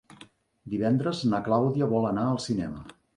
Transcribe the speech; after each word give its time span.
Divendres 0.73 1.21
na 1.33 1.41
Clàudia 1.49 1.91
vol 1.93 2.09
anar 2.13 2.25
al 2.31 2.41
cinema. 2.47 2.83